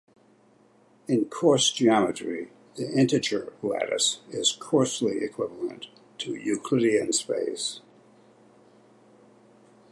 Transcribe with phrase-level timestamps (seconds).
[1.07, 7.81] In coarse geometry, the integer lattice is coarsely equivalent to Euclidean space.